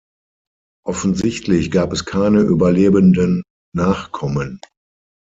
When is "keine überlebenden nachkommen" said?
2.07-4.59